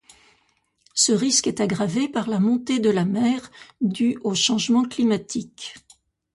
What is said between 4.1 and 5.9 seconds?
au changement climatique.